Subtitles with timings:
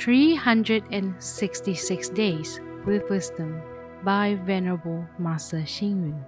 [0.00, 3.60] 366 Days with Wisdom
[4.02, 6.24] by Venerable Master Hsing Yun.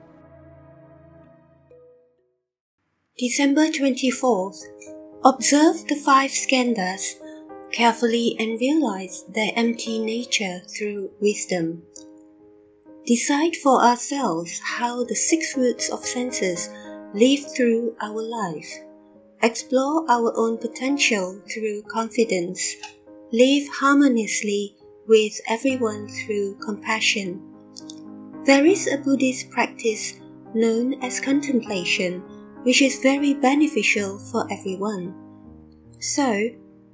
[3.17, 4.59] December 24th.
[5.25, 7.15] Observe the five skandhas
[7.73, 11.83] carefully and realize their empty nature through wisdom.
[13.07, 16.69] Decide for ourselves how the six roots of senses
[17.15, 18.71] live through our life.
[19.43, 22.77] Explore our own potential through confidence.
[23.35, 24.77] Live harmoniously
[25.09, 27.41] with everyone through compassion.
[28.45, 30.21] There is a Buddhist practice
[30.53, 32.21] known as contemplation,
[32.65, 35.15] which is very beneficial for everyone.
[35.99, 36.51] So,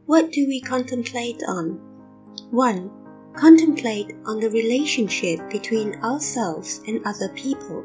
[0.07, 1.81] what do we contemplate on?
[2.53, 2.91] 1.
[3.35, 7.85] Contemplate on the relationship between ourselves and other people.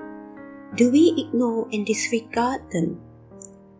[0.75, 3.01] Do we ignore and disregard them?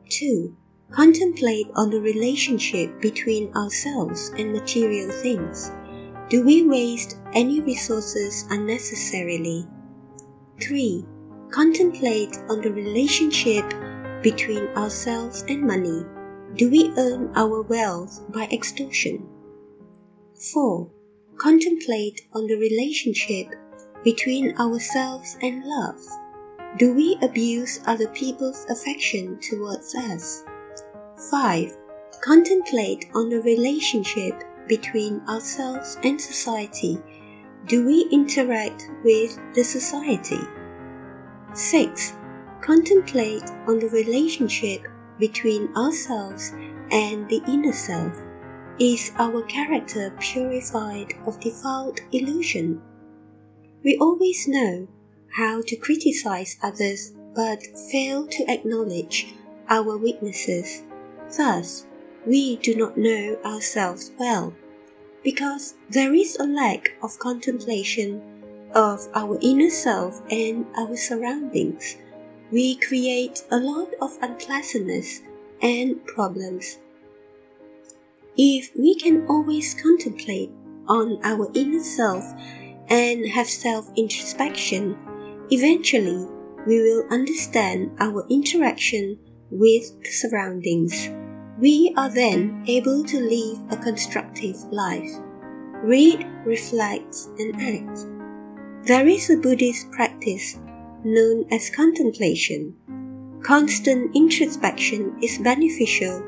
[0.09, 0.57] 2.
[0.93, 5.71] Contemplate on the relationship between ourselves and material things.
[6.29, 9.65] Do we waste any resources unnecessarily?
[10.61, 11.03] 3.
[11.49, 13.65] Contemplate on the relationship
[14.21, 16.05] between ourselves and money.
[16.57, 19.27] Do we earn our wealth by extortion?
[20.53, 20.91] 4.
[21.37, 23.47] Contemplate on the relationship
[24.03, 25.99] between ourselves and love.
[26.77, 30.43] Do we abuse other people's affection towards us?
[31.29, 31.77] 5.
[32.21, 36.99] Contemplate on the relationship between ourselves and society.
[37.65, 40.39] Do we interact with the society?
[41.53, 42.13] 6.
[42.61, 46.51] Contemplate on the relationship between ourselves
[46.91, 48.21] and the inner self.
[48.79, 52.81] Is our character purified of defiled illusion?
[53.83, 54.87] We always know
[55.37, 59.33] how to criticize others but fail to acknowledge
[59.69, 60.83] our weaknesses.
[61.35, 61.85] Thus,
[62.25, 64.53] we do not know ourselves well,
[65.23, 68.21] because there is a lack of contemplation
[68.75, 71.97] of our inner self and our surroundings.
[72.51, 75.21] We create a lot of unpleasantness
[75.61, 76.77] and problems.
[78.37, 80.51] If we can always contemplate
[80.87, 82.25] on our inner self
[82.89, 84.97] and have self introspection,
[85.49, 86.27] eventually
[86.67, 89.17] we will understand our interaction
[89.49, 91.09] with the surroundings.
[91.59, 95.11] We are then able to live a constructive life.
[95.83, 98.07] Read, reflect, and act.
[98.87, 100.57] There is a Buddhist practice
[101.03, 102.75] known as contemplation.
[103.43, 106.23] Constant introspection is beneficial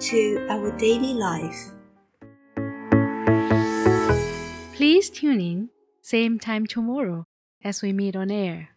[0.00, 1.72] to our daily life.
[4.74, 5.68] Please tune in,
[6.00, 7.26] same time tomorrow
[7.62, 8.70] as we meet on air.